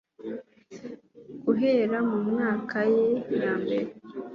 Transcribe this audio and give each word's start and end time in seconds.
guhera 1.43 1.97
mu 2.09 2.17
mvaka 2.27 2.79
ye 2.93 3.07
ya 3.41 3.51
mbere, 3.61 3.89